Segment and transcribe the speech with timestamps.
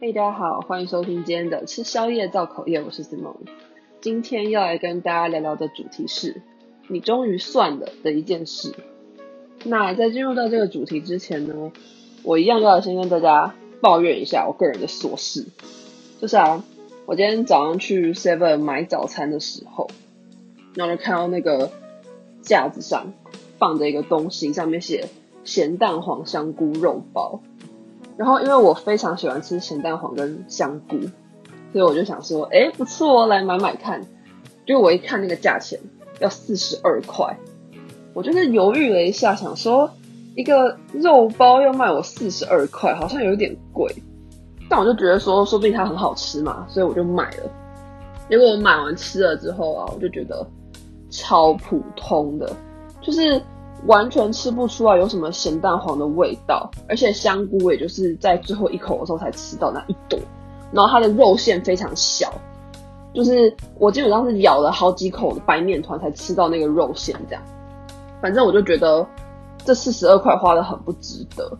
[0.00, 3.34] 嘿，大家好，欢迎收听今天的吃宵夜造口业，我是 Simon。
[4.00, 6.40] 今天要来跟大家聊聊的主题是
[6.86, 8.72] 你终于算了的一件事。
[9.64, 11.72] 那在进入到这个主题之前呢，
[12.22, 15.46] 我一样要先跟大家抱怨一下我个人的琐事，
[16.20, 16.62] 就是啊，
[17.04, 19.90] 我今天早上去 Seven 买早餐的时候，
[20.76, 21.72] 然后就看到那个
[22.40, 23.14] 架子上
[23.58, 25.08] 放着一个东西，上面写
[25.42, 27.40] 咸蛋黄香菇肉包。
[28.18, 30.98] 然后，因为我非常喜欢吃咸蛋黄跟香菇，
[31.72, 34.04] 所以我就想说，哎，不错，来买买看。
[34.66, 35.78] 就我一看那个价钱
[36.18, 37.38] 要四十二块，
[38.12, 39.88] 我就是犹豫了一下，想说
[40.34, 43.94] 一个肉包要卖我四十二块，好像有点贵。
[44.68, 47.50] 但我就觉得说，说不定它很好吃嘛，所以我就买了。
[48.28, 50.44] 结果我买完吃了之后啊，我就觉得
[51.08, 52.52] 超普通的，
[53.00, 53.40] 就是。
[53.86, 60.18] 完全吃不出来有什么咸蛋黄的味道，而且香菇也就是在最后一口的时候才吃到那一朵，
[60.72, 62.32] 然后它的肉馅非常小，
[63.14, 67.42] 就是我基本上是咬了好几口的白面团才吃到那个肉馅这样。
[68.20, 69.06] 反正我就觉得
[69.64, 71.56] 这四十二块花的很不值得，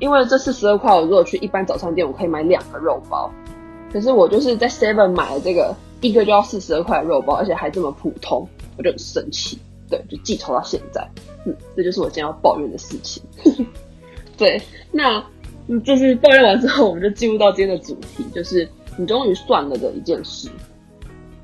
[0.00, 3.30] 因为这四十二块我如果去一般早餐店，我可以买两个肉包，
[3.90, 9.58] 可是我就是在 Seven 买了这个一个就要四十二块的肉包，而且还这么普通，我就很生气。
[9.88, 11.06] 对，就记仇到现在。
[11.46, 13.22] 嗯，这就是我今天要抱怨的事情。
[14.36, 15.22] 对，那，
[15.84, 20.48] 就是抱怨完之后，我们就进入到今天的主题，就是你终于算了的一件事。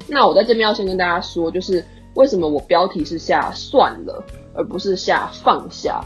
[0.08, 4.24] 那我在这边要先跟大家说，就是为什么我标题是下算了，
[4.54, 6.02] 而不是下放下？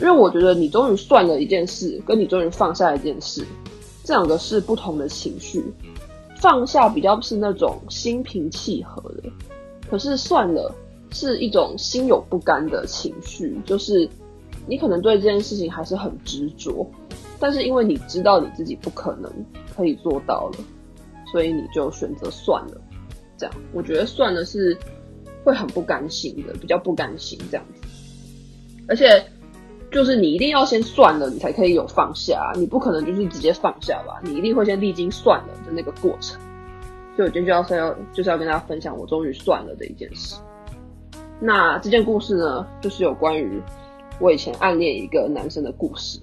[0.00, 3.44] 因为我觉得你终于算了一件事，跟你终于放下一件事，
[4.04, 5.62] 这两个是不同的情绪。
[6.36, 9.30] 放下比较是那种心平气和的，
[9.90, 10.74] 可是算了。
[11.10, 14.08] 是一种心有不甘的情绪，就是
[14.66, 16.88] 你可能对这件事情还是很执着，
[17.38, 19.30] 但是因为你知道你自己不可能
[19.76, 20.58] 可以做到了，
[21.32, 22.80] 所以你就选择算了。
[23.36, 24.76] 这样，我觉得算了是
[25.44, 27.88] 会很不甘心的，比较不甘心这样子。
[28.86, 29.24] 而且，
[29.90, 34.20] 就是你一定要先算了，你才可以有放下，你不可能就是直接放下吧？
[34.22, 36.38] 你一定会先历经算了的那个过程。
[37.16, 40.36] 所以我今天就要是要就是要跟大家分享我终于算了的一件事。
[41.42, 43.62] 那这件故事呢，就是有关于
[44.18, 46.20] 我以前暗恋一个男生的故事。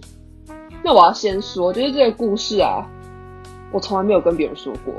[0.83, 2.87] 那我要先说，就是这个故事啊，
[3.73, 4.93] 我从来没有跟别人说过，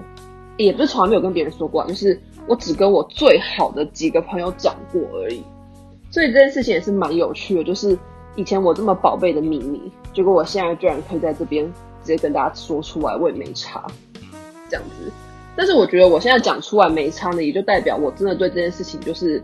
[0.56, 5.40] 也不是从来没有跟别人说过，就是我只跟我最好的几个朋友讲过而已。
[6.10, 7.96] 所以这件事情也是蛮有趣的，就是
[8.34, 11.64] 以前我这么宝贝的秘密，结果我现在居然可以在这边
[12.02, 13.86] 直接跟大家说出来，我也没差
[14.68, 15.12] 这样子。
[15.54, 19.40] 但是我觉得我现在讲出来没差呢，也就代表我真的对这件事情就是。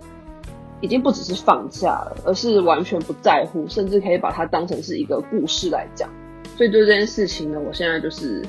[0.84, 6.11] 已经不只是放下了，而是完全不在乎，甚至可以把它当成是一个故事来讲。
[6.59, 8.45] 所以对这件事情呢，我现在就是，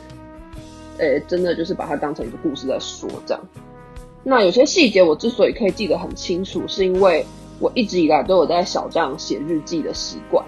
[0.98, 3.42] 诶、真的就是把它当成一个故事在说这样。
[4.22, 7.26] 那有些细节我之所以可以记得很清楚，是因为
[7.62, 10.46] 我一直以来都有在小账写日记的习惯。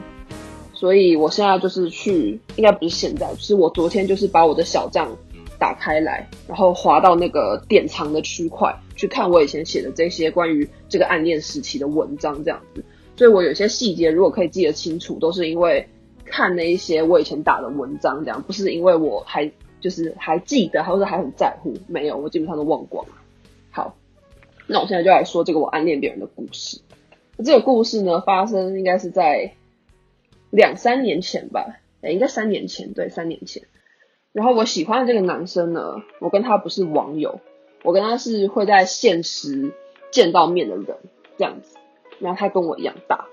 [0.74, 5.09] 所以我现在就是去，应该不是现在，是我昨天就是把我的小账
[5.59, 8.73] 打开来，然后滑到那个典藏的区块。
[8.95, 12.84] 去看我以前写的这些关于这个暗恋时期的文章，这样子，
[13.16, 15.88] 所以我有些细节如果可以记得清楚，都是因为
[16.25, 23.13] 看那一些我以前打的文章，这样不是因为我还就是还记得，或者还很在乎，没有，我基本上都忘光了。
[23.69, 23.96] 好，
[24.66, 26.81] 那我现在就来说这个我暗恋别人的故事。
[27.46, 29.53] 这个故事呢，发生应该是在
[30.50, 33.62] 两三年前吧，哎，应该三年前，对，三年前。
[34.38, 37.40] 然后我喜欢的这个男生呢，我跟他不是网友。
[37.81, 39.74] 我跟他是会在现实
[40.12, 40.96] 见到面的人，
[41.40, 41.75] 这样子。
[42.20, 43.26] 然后他跟我一样大。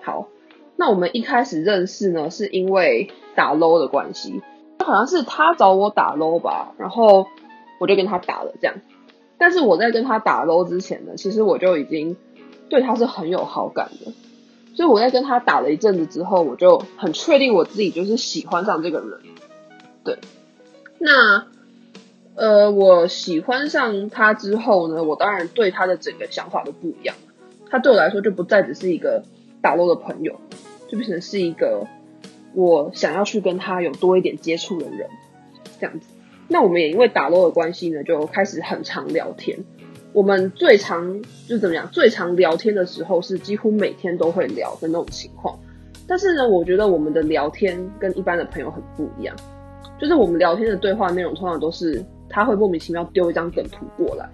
[0.00, 0.28] 好，
[0.76, 4.40] 那我们一开始认识呢，是因为打 low 的关系。
[4.78, 7.26] 好像是他找我打 low 吧，然后
[7.80, 8.76] 我就跟他打了这样。
[9.38, 12.16] 但是我在跟他打 low 之前呢，其实我就已经
[12.68, 14.12] 对他是很有好感的。
[14.76, 19.20] 所以我在跟他打了一阵子之后，我就很确定我自己就是喜欢上这个人。
[20.04, 20.18] 对，
[20.98, 21.46] 那。
[22.34, 27.14] 呃，我喜欢上他之后呢，我当然对他的整个想法都不一样。
[27.68, 29.22] 他对我来说就不再只是一个
[29.60, 30.40] 打捞的朋友，
[30.88, 31.86] 就变成是一个
[32.54, 35.10] 我想要去跟他有多一点接触的人，
[35.78, 36.06] 这样子。
[36.48, 39.62] 那我们也因为打捞的关系呢，就开始很常聊天。
[40.14, 41.86] 我们最常就怎么样？
[41.92, 45.58] 最常聊天的时候是几乎每天都会聊的那种情况。
[46.08, 49.36] 但是呢，我觉得我们的聊天跟一般的朋友很不一样，
[50.02, 52.04] 就是我们聊天的对话内容通常都是。
[52.34, 54.26] 他会莫名其妙丢一张梗图过来，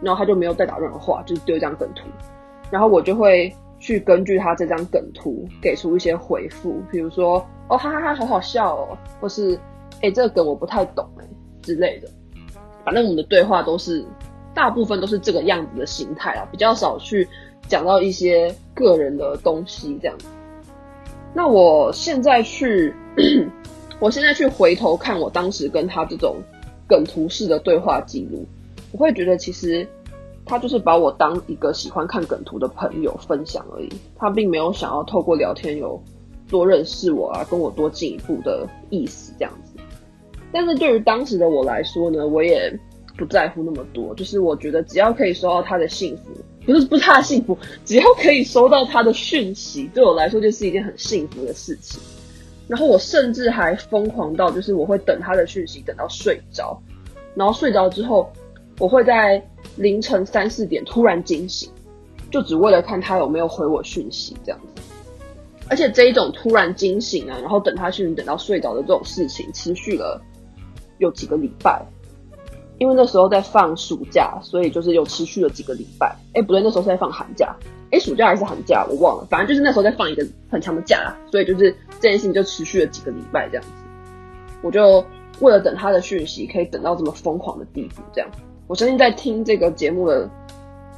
[0.00, 2.08] 然后他就没有再打任何话，就是丢一张梗图，
[2.70, 9.50] 然后我就会去根据他这张梗图给出一些回复，比如说哦哈哈哈好好笑哦，或是
[10.00, 11.24] 诶哎，这个梗我不太懂哎
[11.60, 12.08] 之类的。
[12.82, 14.02] 反正我们的对话都是
[14.54, 17.28] 大部分都是这个样子的形态啊，比较少去
[17.68, 20.16] 讲到一些个人的东西这样。
[21.34, 22.94] 那我现在去，
[24.00, 26.36] 我现在去回头看我当时跟他这种
[26.86, 28.44] 梗图式的对话记录，
[28.92, 29.86] 我会觉得其实
[30.44, 36.02] 他就是把我当一个喜欢看梗图的朋友分享而已，他并没有想要透过聊天有
[36.50, 39.72] 多认识我啊，跟我多进一步的意思这样子。
[40.52, 42.72] 但是对于当时的我来说呢，我也
[43.16, 46.30] 不在乎那么多，就是我觉得只要可以收到他的幸福。
[46.66, 52.00] 不是不是他的幸福，只要可以收到他的讯息，对我来说就是一件很幸福的事情。
[52.66, 56.80] 然后我甚至还疯狂到，就是我会等他的讯息等到睡着，
[57.34, 58.30] 然后睡着之后，
[58.78, 59.42] 我会在
[59.76, 61.70] 凌晨三四点突然惊醒，
[62.30, 64.82] 就只为了看他有没有回我讯息这样子。
[65.68, 70.20] 而且这一种突然惊醒啊，然后等他讯息等到睡着的这种事情，持续了
[70.98, 71.84] 有几个礼拜。
[72.78, 76.14] 因为那时候在放暑假，所以就是有持续了几个礼拜。
[76.34, 77.54] 哎，不对，那时候是在放寒假。
[77.94, 79.26] 哎，暑假还是寒假，我忘了。
[79.30, 81.70] 反正就是那时候在放一个很长的假啦，所以就是
[82.00, 83.68] 这件事情就持续了几个礼拜这样子。
[84.62, 85.04] 我就
[85.40, 88.28] 为了等他的讯息，可以等到这么疯狂的地步，这样。
[88.66, 90.28] 我相信在听这个节目的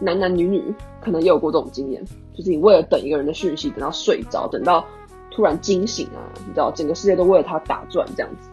[0.01, 2.03] 男男女女，可能也有过这种经验，
[2.35, 4.85] 就是你为了等一个人的讯息，等到睡着，等到
[5.31, 8.49] 突然惊醒啊，你知道，整个世界都为了他打转这样子。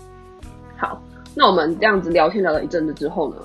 [0.77, 1.01] 好。
[1.35, 3.37] 那我们这样子聊天聊了一阵子之后呢，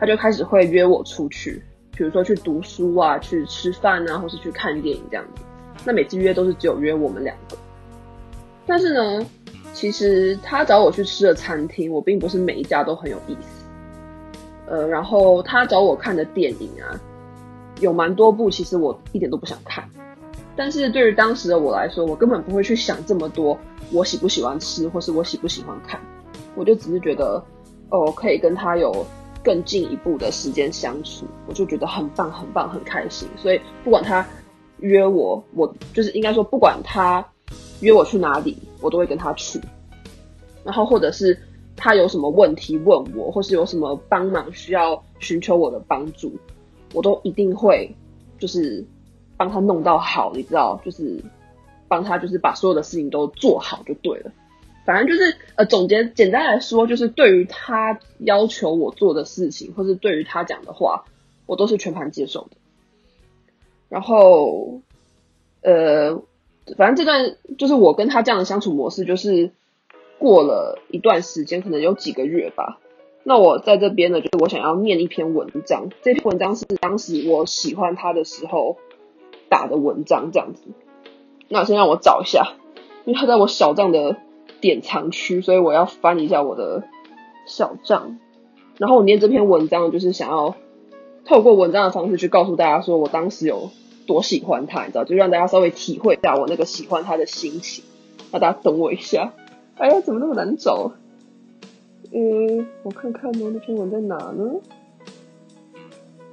[0.00, 1.62] 他就开始会约我出去，
[1.98, 5.42] 比如说去读书啊，去吃饭啊，或是去看电影这样子。
[5.84, 7.56] 那每次约都是只有约我们两个。
[8.64, 9.26] 但是呢，
[9.72, 13.64] 其实他找我去吃的餐厅，我并不是每一家都很有意思。
[14.68, 16.94] 呃，然后他找我看的电影啊，
[17.80, 19.84] 有蛮多部其实我一点都不想看。
[20.54, 23.58] 但是对于当时的我来说，我根本不会去想这么多，
[23.90, 26.00] 我喜不喜欢吃，或是我喜不喜欢看。
[26.54, 27.42] 我就只是觉得，
[27.90, 29.04] 哦，可以跟他有
[29.48, 33.26] 更进一步的时间相处，我就觉得很棒，很棒，很开心。
[33.38, 34.26] 所以不管他
[34.80, 37.26] 约我，我就是应该说，不管他
[37.80, 39.58] 约我去哪里，我都会跟他去。
[40.64, 41.34] 然后或者是
[41.74, 46.30] 他有什么问题问我，或是有什么帮忙需要寻求我的帮助，
[46.92, 47.90] 我都一定会
[48.38, 48.84] 就是
[49.38, 51.18] 帮他弄到好，你知道，就是
[51.88, 54.30] 帮他就是把所有的事情都做好就对了。
[54.88, 61.04] 反正就是呃，总结简单来说，就是对于他要求我做的事情，或是对于他讲的话，
[61.44, 62.56] 我都是全盘接受的。
[63.90, 64.80] 然后，
[65.60, 66.22] 呃，
[66.78, 69.50] 反正这段就是我跟他这样的相处模式，就是
[70.18, 72.80] 过了一段时间，可能有几个月吧。
[73.24, 78.78] 那我在这边呢，就是我想要念一篇文章，这篇文章是当时我喜欢他的时候
[79.50, 80.62] 打的文章，这样子。
[81.48, 82.54] 那先让我找一下，
[83.04, 84.16] 因为他在我小账的。
[84.60, 86.84] 典藏区，所以我要翻一下我的
[87.46, 88.18] 小账，
[88.76, 90.54] 然后我念这篇文章，就是想要
[91.24, 93.70] 透过文章的方式去告诉大家，说我当时有
[94.06, 97.84] 多喜欢他，你知道，就让大家稍微体会一下我那个喜欢他的心情。
[98.30, 99.32] 那大家等我一下，
[99.76, 100.92] 哎呀，怎么那么难找？
[102.12, 104.54] 嗯，我看看呢，那篇文在哪呢？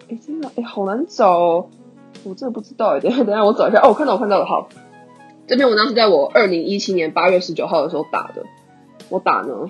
[0.09, 1.69] 哎，真的，哎，好难找哦，
[2.23, 3.81] 我真的不知道哎，等一下，等下，我找一下。
[3.81, 4.69] 哦，我看到，我看到了，好。
[5.47, 8.43] 这篇文章是在我二零一七年八月十九号的时候打的。
[9.09, 9.69] 我打呢，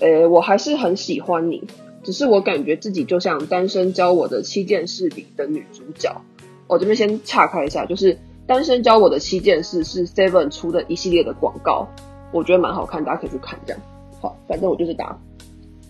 [0.00, 1.64] 呃，我还是很喜欢你，
[2.04, 6.22] 只是我感觉自己就像《单身教我的七件事》里的女主角。
[6.68, 8.14] 我这边先岔开一下，就是
[8.46, 11.88] 《单身教我的七件事》是 Seven 出的一系列的广告，
[12.30, 13.82] 我觉得蛮好看，大家可以去看这样。
[14.20, 15.18] 好，反正我就是打，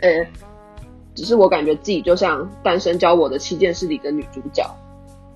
[0.00, 0.26] 呃，
[1.14, 4.64] 只是我感觉自己就像《单身教我的七件事》里的女主角。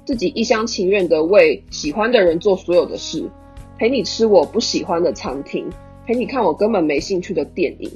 [0.05, 3.29] 自己一厢情愿的为喜欢的人做所有的事，
[3.79, 5.67] 陪你吃我不喜欢的餐厅，
[6.07, 7.91] 陪你看我根本没兴趣的电影，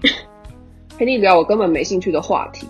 [0.96, 2.66] 陪你聊我根本没兴趣的话题，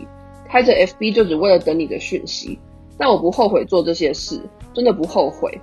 [0.49, 2.58] 开着 FB 就只为了等你的讯息。
[2.99, 4.40] 但我不后悔做这些事，
[4.75, 5.56] 真的不后悔。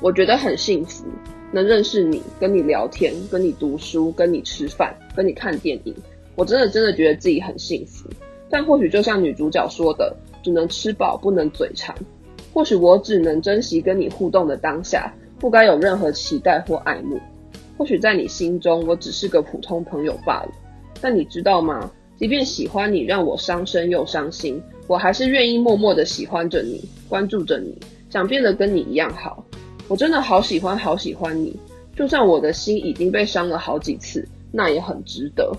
[0.00, 1.06] 我觉得很幸福，
[1.50, 5.94] 能认识你，跟你聊天，跟你读书，跟你吃饭，跟你看电影。
[6.36, 8.08] 我真的真的觉得自己很幸福。
[8.50, 11.94] 但或许就像女主角说的，只能吃饱，不能嘴馋。
[12.52, 17.18] 或许我只能珍惜跟你互动的当下，不该有任何期待或爱慕。
[17.78, 20.48] 或许在你心中，我只是个普通朋友罢了。
[21.00, 21.90] 但你知道吗？
[22.18, 27.74] 即便喜欢你让我伤身又伤心，我还是愿意默默的喜欢着你，关注着你，
[28.10, 29.42] 想变得跟你一样好。
[29.88, 31.58] 我真的好喜欢，好喜欢你。
[31.96, 35.50] 就算我的心已经被伤了好几次，那也很值得。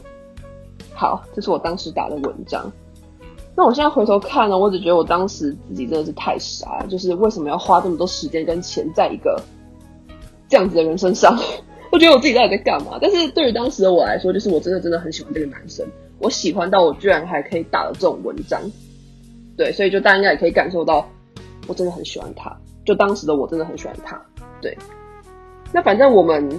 [0.94, 2.72] 好，这是我当时打的文章。
[3.62, 9.40] 那我现在回头看呢，我只觉得我当时自己真的是太傻了，就是为什么要花这么多时间跟钱在一个
[10.50, 11.38] 这样子的人身上？
[11.92, 12.98] 我觉得我自己到底在干嘛？
[13.00, 15.86] 但是对于当时的我来说，就是我真的真的很喜欢这个男生，
[16.18, 18.60] 我喜欢到我居然还可以打了这种文章，
[19.56, 21.08] 对，所以就大家应该也可以感受到，
[21.68, 22.52] 我真的很喜欢他。
[22.84, 24.20] 就当时的我真的很喜欢他，
[24.60, 24.76] 对。
[25.72, 26.50] 那反正我们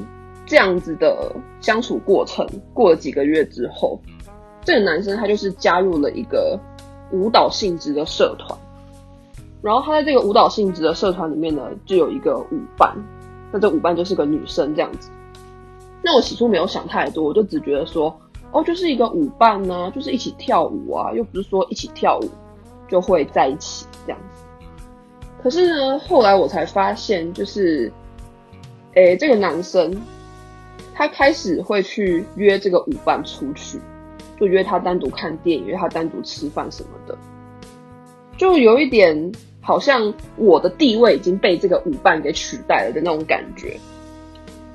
[0.47, 4.01] 这样子的相处过程，过了几个月之后，
[4.65, 6.57] 这个男生他就是加入了一个
[7.13, 8.59] 舞蹈性质的社团，
[9.63, 12.97] 然后他在这个舞蹈性质的社团里面呢，就有一个舞伴，
[13.53, 15.11] 那这舞伴就是个女生这样子。
[16.03, 18.13] 那我起初没有想太多，我就只觉得说，
[18.51, 22.29] 哦，就是一个舞伴呢，就是一起跳舞啊，又不是说一起跳舞
[22.89, 24.43] 就会在一起这样子。
[25.43, 27.93] 可是呢，后来我才发现，就是，
[28.95, 29.95] 诶，这个男生
[30.95, 33.81] 他开始会去约这个舞伴出去，
[34.43, 37.17] 就约他单独看电影，约他单独吃饭什么的，
[38.37, 39.31] 就有一点
[39.61, 43.79] 好像我的地位已经被这个舞伴给取代了的那种感觉。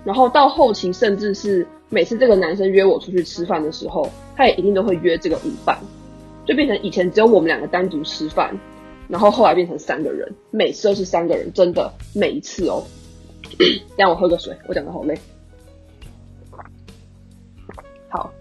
[0.06, 5.78] 然后到后期，甚至是每次这个男生约我出去吃饭的时候，他也一定都会约这个舞伴，
[6.46, 8.58] 就变成以前只有我们两个单独吃饭，
[9.10, 12.82] 然后后来变成三个人，每次都是三个人，真的每一次哦。
[13.98, 15.14] 让我喝个水，我讲的好累。
[18.08, 18.32] 好，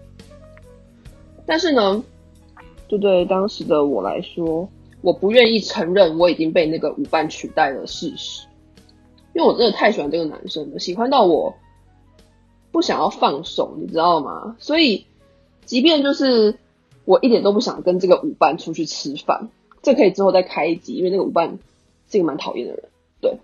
[1.47, 2.03] 但是呢，
[2.87, 4.69] 就对当时的我来说，
[5.01, 8.45] 我不愿意承认我已经被那个舞伴取代了事实。
[9.33, 11.55] 因为我真的太喜欢这个男生了，喜欢到我
[12.71, 14.55] 不想要放手，你知道吗？
[14.59, 15.05] 所以，
[15.63, 16.57] 即便就是
[17.05, 19.49] 我一点都不想跟这个舞伴出去吃饭，
[19.83, 21.59] 这可以之后再开一集，因为那个舞伴
[22.09, 22.83] 是一个蛮讨厌的人。
[23.21, 23.37] 对，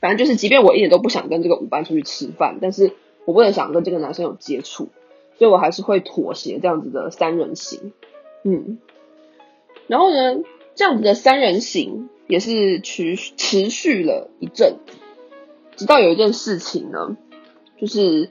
[0.00, 2.92] 反正就是，即便我一点都不想跟这个舞伴出去吃饭，但是
[3.24, 4.90] 我不能想跟这个男生有接触，
[5.38, 7.92] 所以我还是会妥协这样子的三人行。
[8.44, 8.78] 嗯，
[9.86, 10.42] 然后呢，
[10.74, 12.08] 这样子的三人行。
[12.28, 14.76] 也是持持续了一阵，
[15.76, 17.16] 直到有一件事情呢，
[17.78, 18.28] 就是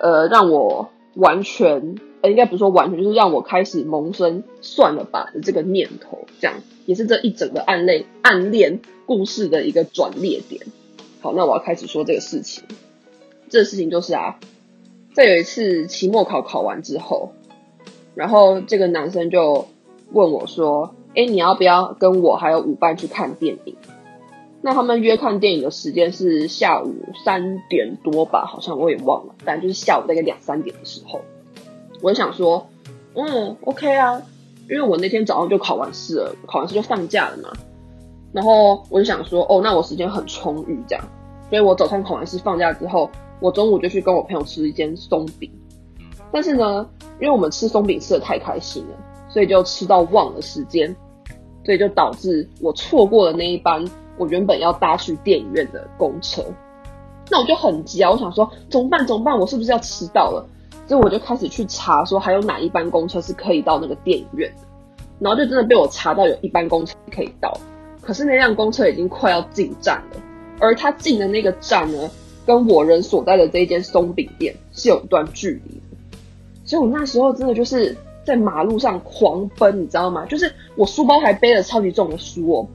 [0.00, 10.64] 呃让我完全，呃应该不是说完全，就是让我开始萌生算了吧的这个念头，这样也是这一整个暗恋暗恋故事的一个转捩点。
[11.20, 12.64] 好，那我要开始说这个事情。
[13.50, 14.40] 这个事情就是啊，
[15.16, 17.32] 在有一次期末考考完之后，
[18.14, 19.66] 然后这个男生就
[20.12, 20.94] 问我说。
[21.18, 23.74] 哎，你要不要跟我还有舞伴去看电影？
[24.60, 26.94] 那他们约看电影的时间是下午
[27.24, 31.22] 三点多吧，好像我也忘了，反正就是下午大概两三点的时候。
[32.02, 32.66] 我就想说，
[33.14, 34.20] 嗯，OK 啊，
[34.68, 37.50] 因为我那天早上就考完试了，考完试就放假了嘛。
[38.34, 41.04] 然后我就想说，哦，那我时间很充裕，这样，
[41.48, 45.50] 所以我早上考完试放假之后，我中午就去跟我朋友吃一间松饼。
[46.32, 46.88] 但是呢，
[47.20, 48.96] 因为我们吃松饼吃的太开心了，
[49.28, 50.94] 所以就吃到忘了时间。
[51.64, 53.84] 所以就导致我错过了那一班
[54.16, 56.40] 我原本要搭去电影院的公车，
[57.28, 58.08] 那我就很急啊！
[58.08, 59.04] 我想说怎么办？
[59.04, 59.36] 怎么办？
[59.36, 60.48] 我是不是要迟到了？
[60.86, 64.62] 所以我就开始去查，说还有哪一班公车是可以到那个电影院的。
[65.18, 67.52] 然后就真的被我查到有一班公车可以到，
[68.00, 70.22] 可是那辆公车已经快要进站了，
[70.60, 72.08] 而他进的那个站呢，
[72.46, 76.18] 跟我人所在的这一间松饼店是有一段距离的。
[76.64, 77.96] 所以我那时候真的就是。
[78.26, 80.26] 在马路上狂奔，你知道吗？
[80.26, 82.66] 就是我书包还背了超级重的书哦，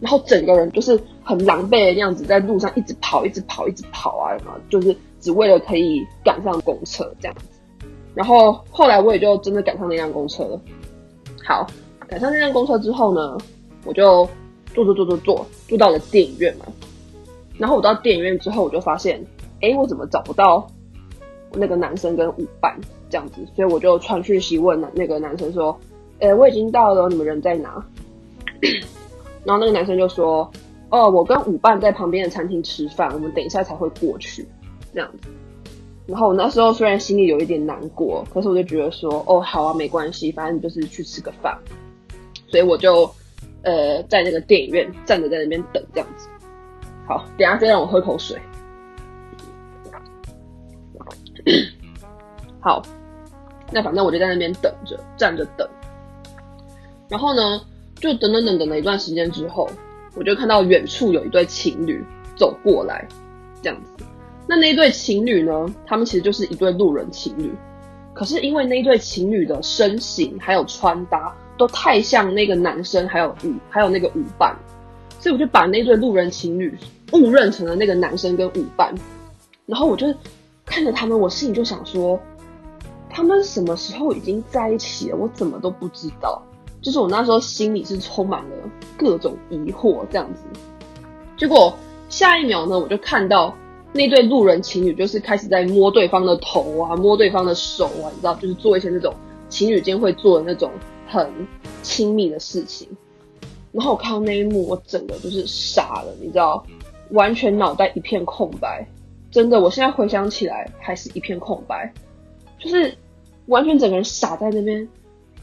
[0.00, 7.86] 然后整个人就是很狼狈的样子，在路上一直跑，一直跑，一直跑啊，什么就是只为了可以赶上公车这样子。
[8.14, 10.58] 然后后来我也就真的赶上那辆公车了。
[11.44, 11.66] 好，
[12.08, 13.36] 赶上那辆公车之后呢，
[13.84, 14.26] 我就
[14.72, 16.64] 坐坐坐坐坐坐到了电影院嘛。
[17.58, 19.24] 然后我到电影院之后，我就发现，
[19.60, 20.66] 哎，我怎么找不到
[21.52, 22.78] 那个男生跟舞伴？
[23.08, 25.78] 这样子，所以我就传讯息问那个男生说
[26.18, 27.80] ：“诶、欸，我已经到了，你们人在哪？”
[29.44, 30.50] 然后那个男生就说
[30.90, 34.44] ：“哦，我跟舞伴在旁边的餐厅吃饭，我们等一下才会过去。”
[34.92, 35.28] 这样子。
[36.04, 41.56] 然后我那时候虽然心里有一点难过，可是我就觉得说：“哦，好啊，没关系，反正就是去吃个饭。”
[42.50, 43.08] 所以我就
[43.62, 46.28] 呃在那个电影院站着在那边等这样子。
[47.06, 48.40] 好，等下再让我喝口水。
[52.60, 52.82] 好。
[53.72, 55.68] 那反正我就在那边等着，站着等。
[57.08, 57.60] 然后呢，
[57.96, 59.68] 就等等等等了一段时间之后，
[60.14, 62.00] 我就看到远处有一对情侣
[62.36, 63.08] 走过来，
[63.60, 64.04] 这样子。
[64.46, 67.52] 那那一对情侣呢，他们其实就是一对路人情侣。
[68.14, 74.56] 可是因为那一对情侣的身形还有穿搭都太像那个男生还有舞还有那个舞伴，
[75.18, 76.72] 所以我就把那对路人情侣
[77.12, 78.94] 误认成了那个男生跟舞伴。
[79.66, 80.06] 然后我就
[80.64, 82.18] 看着他们，我心里就想说。
[83.08, 85.16] 他们什么时候已经在一起了？
[85.16, 86.42] 我怎么都不知道。
[86.82, 88.56] 就是我那时候心里是充满了
[88.94, 90.42] 各种疑惑，这样子。
[91.34, 91.74] 结果
[92.10, 93.56] 下一秒呢，我就看到
[93.94, 99.14] 那对路人情侣就是开始在摸对方的头啊，摸对方的手啊，你知道，就是做一些那种
[99.48, 100.70] 情侣间会做的那种
[101.08, 101.26] 很
[101.82, 102.86] 亲密的事情。
[103.72, 106.62] 然后我看到那一幕，我整个就是傻了，你知道，
[107.10, 108.86] 完全脑袋一片空白，
[109.30, 111.92] 真的，我现在回想起来还是一片空白，
[112.58, 112.96] 就是
[113.46, 114.88] 完全整个人傻在那边。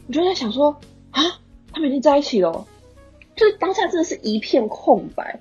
[0.06, 0.76] 我就在想说，
[1.10, 1.22] 啊，
[1.72, 2.66] 他们已经在一起了，
[3.36, 5.40] 就是当下真的是一片空白。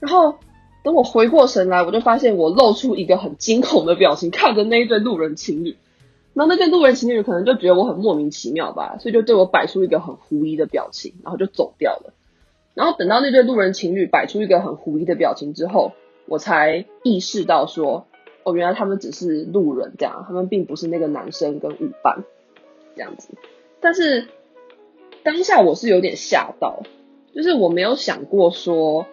[0.00, 0.34] 然后
[0.82, 5.76] 等我回过神来，我就发现我露出一个很惊恐的表情，看着那一对路人情侣。
[6.34, 12.12] 然后那对路人情侣可能就觉得我很莫名其妙吧，所以就对我摆出一个很狐疑的表情，然后就走掉了。
[12.74, 15.92] 然后等到那对路人情侣摆出一个很狐疑的表情之后，
[16.26, 18.06] 我才意识到说，
[18.42, 22.24] 哦，原来他们只是路人这样，他们并不是那个男生跟舞伴
[22.94, 23.28] 这样子。
[23.80, 24.26] 但是
[25.22, 26.82] 当下我是有点吓到，
[27.34, 29.06] 就是我没有想过说。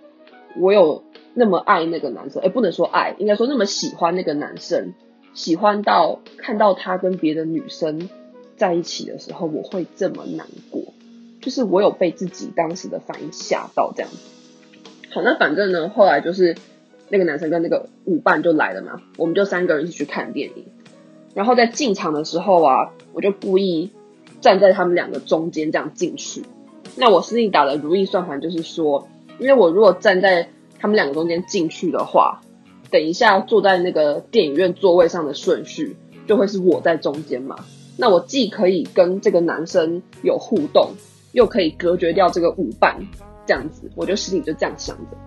[0.58, 1.02] 我有
[1.34, 4.94] 那么爱那个男生，哎，不能说爱，应该说那么喜欢那个男生，
[5.34, 8.10] 喜欢到看到他跟别的女生
[8.58, 10.82] 在一起的时候，我会这么难过。
[11.42, 14.18] 就是我有被自己当时的反应吓到这样子。
[15.12, 16.56] 好，那反正呢，后来就是
[17.10, 20.66] 那个男生跟那个舞伴就来了嘛，我们就三个人一起去看电影。
[21.34, 23.92] 然后在进场的时候啊，我就故意
[24.40, 26.44] 站在他们两个中间这样进去。
[26.96, 29.08] 那我心里打的如意算盘就是说。
[29.40, 32.42] 因为我如果站在他们两个中间进去的话，
[32.92, 35.96] 等一下坐在那个电影院座位上的顺序
[36.28, 37.56] 就会是我在中间嘛。
[37.98, 40.92] 那我既可以跟这个男生有互动，
[41.34, 42.96] 又可以隔绝掉这个舞伴，
[43.46, 45.18] 这样子，我就心里就这样想着。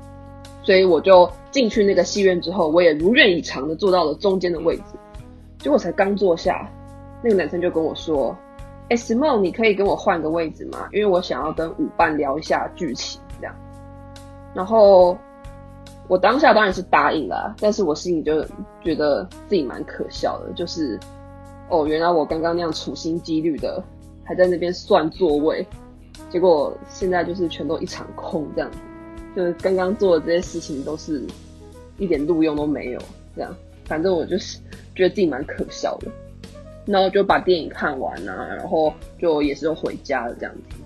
[0.62, 4.82] 所以我就进去那个戏院之后，我也如愿以偿的坐到了中间的位置。
[5.58, 6.70] 结果才刚坐下，
[7.22, 8.36] 那个男生就跟我说
[8.88, 10.88] ：“哎，Simone，你可以跟我换个位置吗？
[10.92, 13.54] 因为我想要跟舞伴聊一下剧情。”这样。
[14.54, 15.16] 然后
[16.08, 18.42] 我当下当然是答应了，但是我心里就
[18.82, 20.98] 觉得自己蛮可笑的，就是
[21.68, 23.82] 哦，原来我刚刚那样处心积虑的
[24.22, 25.66] 还在那边算座位，
[26.30, 28.78] 结果现在就是全都一场空这样子，
[29.36, 31.22] 就是刚刚做的这些事情都是
[31.98, 33.00] 一点录用都没有，
[33.36, 34.58] 这样，反正我就是
[34.94, 36.08] 觉得自己蛮可笑的，
[36.86, 40.76] 然后就把电影看完啊，然后就也是又回家了这样子。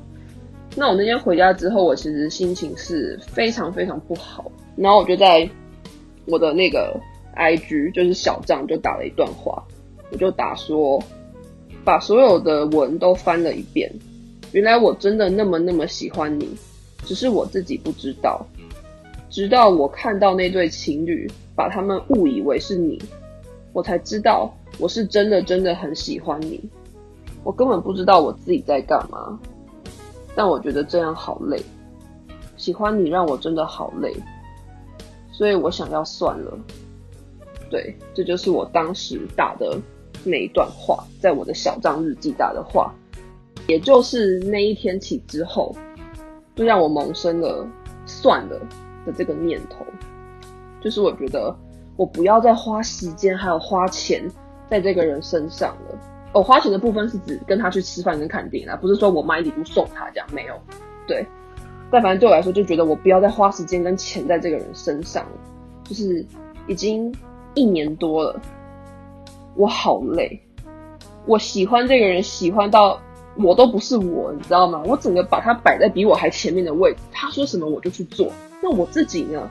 [0.77, 4.53] 那我那天回家之后，我其实心情是非常非常不好。
[4.77, 5.49] 然后我就在
[6.27, 6.95] 我的那个
[7.35, 9.65] IG，就是小账，就打了一段话，
[10.13, 11.03] 我就打说，
[11.85, 13.91] 把所有的文都翻了一遍，
[14.53, 16.49] 原来我真的那么那么喜欢你，
[17.05, 18.45] 只是我自己不知道。
[19.31, 23.01] 直到我看到那对情侣把他们误以为是你，
[23.73, 26.61] 我才知道我是真的真的很喜欢你。
[27.45, 29.39] 我根本不知道我自己在干嘛。
[30.35, 31.61] 但我觉得这样好累，
[32.57, 34.15] 喜欢你让我真的好累，
[35.33, 36.57] 所以我想要算了。
[37.69, 39.77] 对，这就是我当时打的
[40.25, 42.95] 那一段话，在我的小账日记打的话，
[43.69, 45.75] 也就是那一天起之后，
[46.57, 47.65] 就让我萌生了
[48.05, 48.59] 算了
[49.07, 49.87] 的这个念头。
[50.81, 51.55] 就是我觉得
[51.97, 54.27] 我不要再花时间还有花钱
[54.71, 55.99] 在这个人身上了。
[56.33, 60.55] 我、哦、花钱的部分是指跟他去吃饭跟看电影啊，不是说我买礼物送他这样，没有。
[61.07, 61.27] 对，
[61.91, 65.33] 但反正对我来说，就觉得我不要再花时间跟钱在这个人身上了。
[65.85, 66.25] 就是
[66.67, 67.15] 已经
[67.55, 68.41] 一年多了，
[69.57, 70.41] 我好累。
[71.27, 73.01] 我喜欢这个人，喜欢到
[73.39, 74.83] 我都不是我，你知道吗？
[74.85, 78.33] 我整个把他摆在比我还前面的位置，他说什么我就去做。
[78.63, 79.49] 那我自己呢？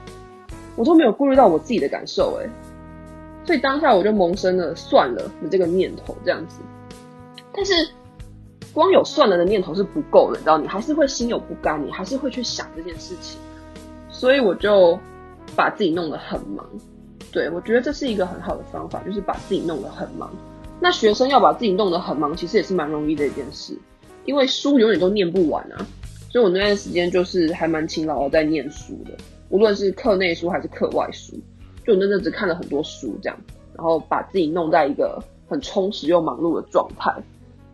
[0.76, 2.50] 我都没有顾虑到我自己的感受，诶。
[3.46, 6.60] 所以当下我就萌生了算了的这个念头，这样子。
[7.54, 7.74] 但是
[8.74, 13.40] 光有算了的念头是不够的，你知道，你还是会心有不甘，你还是会去想这件事情。
[14.10, 15.00] 所以我就
[15.56, 16.68] 把自己弄得很忙。
[17.32, 20.30] 对，我觉得这是一个很好的方法，就是把自己弄得很忙。
[20.80, 23.78] 那学生要把自己弄得很忙，其实也是蛮容易的一件事，
[24.26, 25.86] 因为书永远都念不完啊。
[26.30, 29.12] 所以我那段时间就是还蛮勤劳的在念书的，
[29.50, 31.36] 无论是课内书还是课外书。
[31.86, 33.40] 就那阵子看了很多书，这样，
[33.74, 37.16] 然后把自己弄在一个很充实又忙碌的状态。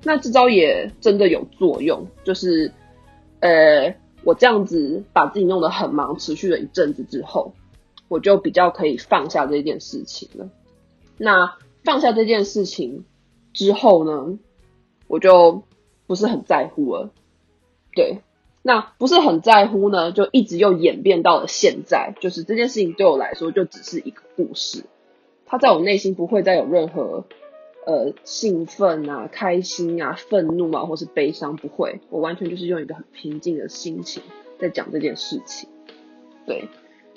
[0.03, 2.71] 那这招也真的有作用，就是，
[3.39, 7.53] 呃，我这样子把自己弄得很忙，持续了一阵子之后，
[8.07, 10.47] 我就比较可以放下这件事情了。
[11.17, 13.06] 那放下这件事情
[13.54, 14.39] 之后呢，
[15.08, 15.63] 我就
[16.08, 17.12] 不是很在乎了，
[17.96, 18.22] 对。
[18.65, 24.86] 那不是很在乎呢，就一直又演变到了现在，就是这件事情对我来说就只是一个故事，
[25.46, 27.26] 它在我内心不会再有任何
[27.86, 34.24] 呃兴奋啊、开心啊、愤怒啊，或是悲伤，不会，我完全就是用一个很平静的心情
[34.58, 35.67] 在讲这件事情。
[36.46, 36.69] 对，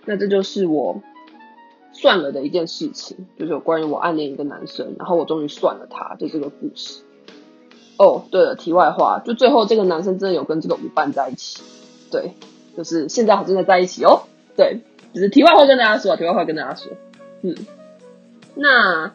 [0.05, 1.01] 那这就是我
[2.01, 7.03] 算了的一件事情，就是有关于我暗恋一个男生，然后我终于算了他，就这个故事。
[7.99, 11.63] 哦，对了，题外话，就最后这个男生真的有跟这个舞伴在一起，
[12.11, 12.35] 对，
[12.77, 14.25] 就是现在还真的在一起哦。
[14.55, 14.81] 对，
[15.15, 16.93] 只是题外话跟大家说，题外话跟大家说，
[17.41, 17.55] 嗯，
[18.55, 19.13] 那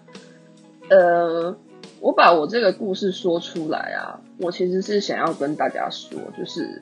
[0.89, 1.55] 呃，
[1.99, 6.81] 我把我这个故事说出来啊，我其实是想要跟大家说，就是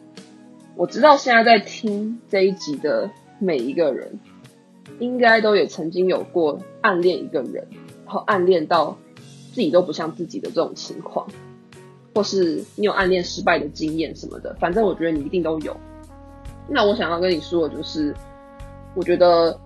[0.77, 3.09] 我知道现在在听这一集的
[3.39, 4.19] 每一个人。
[4.99, 7.67] 应该都也曾经有过暗恋一个人，
[8.05, 8.97] 然后暗恋到
[9.53, 11.27] 自己都不像自己的这种情况，
[12.15, 15.75] 或是你有暗恋失败的经验什么的，反正我觉得你一定都有。
[16.67, 18.13] 那我想要跟你说的就是，
[18.95, 19.59] 我觉得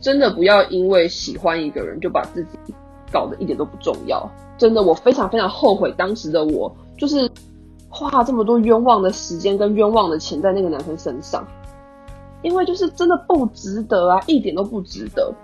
[0.00, 2.58] 真的不要因为喜欢一个人就把自己
[3.12, 4.30] 搞得一点都不重要。
[4.58, 7.30] 真的，我非常非常后悔当时的我，就是
[7.88, 11.46] 花这么多冤枉的时间跟冤枉的钱在那个男生身上。
[12.42, 15.34] 因为就是真的不值得啊，一点都不值得。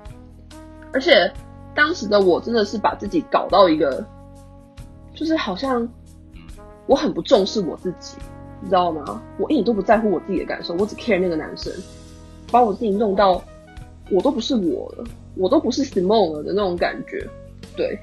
[0.92, 1.32] 而且
[1.74, 4.04] 当时的我真的是把自己搞到一个，
[5.14, 5.88] 就是好像
[6.86, 8.16] 我很不重视我自己，
[8.60, 9.22] 你知道吗？
[9.38, 11.72] 我一点都不在乎我自己的感受，我只 care 那个男生，
[12.50, 13.42] 把我自己弄到
[14.10, 17.26] 我都不是我了，我都不是 Simon 了的那种感觉。
[17.74, 17.98] 对，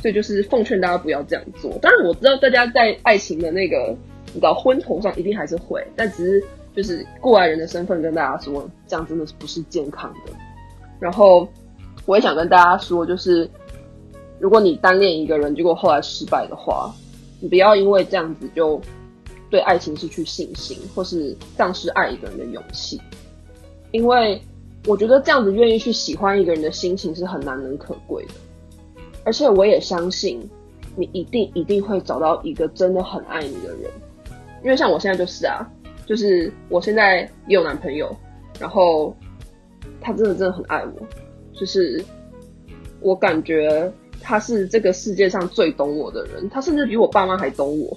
[0.00, 1.78] 所以就是奉劝大家不要这样做。
[1.80, 6.46] 当然我知道大家在爱情的那个你知道昏头上一定还是会，但只是。
[6.74, 10.32] 就是过来人的身份跟大家说，这样真的是不是健康的。
[10.98, 11.46] 然后
[12.06, 13.50] 我也想跟大家说，就是
[14.38, 16.90] 如果你单恋一个人，结果后来失败的话，
[17.40, 18.80] 你不要因为这样子就
[19.50, 22.98] 对爱情失去信心，或是丧失爱一个人的勇气。
[23.90, 24.40] 因为
[24.86, 28.32] 我觉得这样子愿意去喜欢一个人的心情是很难能可贵的。
[29.24, 30.40] 而且我也相信，
[30.96, 33.90] 你一定一定会找到一个真的很爱你的人。
[34.64, 35.68] 因为像我现在就是啊。
[36.06, 38.14] 就是我现在也有男朋友，
[38.58, 39.14] 然后
[40.00, 41.06] 他真的真的很爱我，
[41.52, 42.04] 就是
[43.00, 47.96] 我感觉他是这个世界上最懂我的人，他甚至比我爸妈还懂我。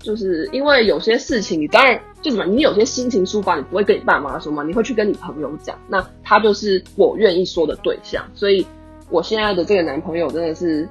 [0.00, 8.24] 就是因为有些事情，你当然就什么，你有些心情抒发，你不会跟你爸妈说嘛，你会去跟你朋友讲，那他就是我愿意说的对象。
[8.32, 8.64] 所以
[9.10, 10.88] 我现在的这个男朋友真的是，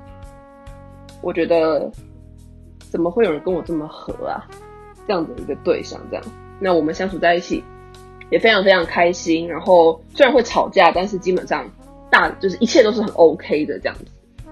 [1.21, 1.89] 我觉得
[2.91, 4.45] 怎么会有人跟我这么合啊？
[5.07, 6.23] 这样的一个对象，这样，
[6.59, 7.63] 那我们相处在一起
[8.29, 9.47] 也非常非常开心。
[9.47, 11.65] 然后虽然会吵架，但是基本上
[12.09, 14.05] 大就是一切都是很 OK 的这样子。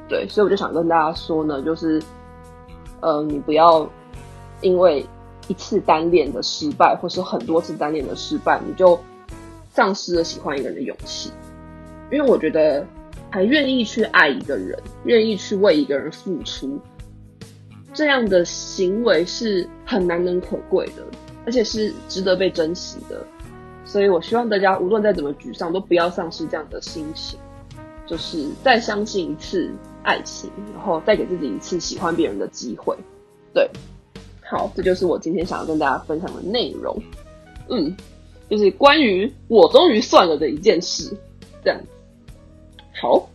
[0.08, 2.02] 对，所以我就想跟大家说呢，就是，
[3.02, 3.90] 呃，你不要
[4.62, 5.06] 因为
[5.48, 9.00] 一次单恋的失败，或是很多次单恋的失败，你就
[9.72, 11.32] 丧失了喜欢一个人的勇气。
[12.12, 12.86] 因为我觉得
[13.32, 16.80] 还愿意去爱一个人，愿意去为一个人付出。
[17.96, 21.04] 这样的行为是很难能可贵的，
[21.46, 23.26] 而且是值得被珍惜的。
[23.86, 27.40] 所以我希望大家无论再怎么沮丧，都不要丧失这样的心情，
[28.06, 29.72] 就是再相信一次
[30.04, 32.98] 爱情，然后再给自己一次喜欢别人的机会。
[33.54, 33.70] 对，
[34.44, 37.02] 好，这就是我今天想要跟大家分享的内容。
[37.70, 37.96] 嗯，
[38.50, 41.16] 就是关于我终于算了的一件事，
[41.64, 41.80] 这样。
[43.02, 43.30] 好。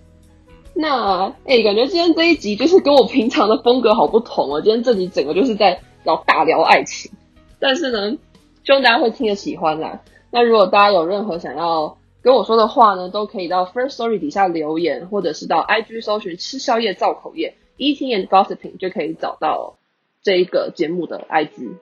[0.74, 4.60] 那哎、感觉今天这一集就是跟我平常的风格好不同啊！
[4.62, 7.10] 今天这集整个就是在聊大聊爱情，
[7.58, 8.16] 但是呢，
[8.64, 10.00] 希望大家会听得喜欢啦。
[10.30, 19.76] 那如果大家有任何想要跟我说的话呢，都可以到 First Story 底下留言，或者是到 IG 搜寻吃宵夜造口业 Eating and Gossiping 就可以找到
[20.22, 21.74] 这一个节目的 IG。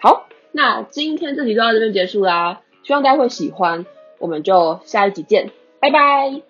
[0.00, 3.86] 好，那今天这集就到这边结束啦，希望大家会喜欢，
[4.18, 6.49] 我们就下一集见，拜拜。